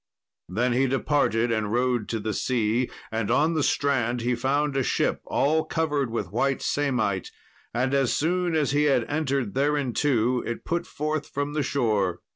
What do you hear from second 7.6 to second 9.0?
and as soon as he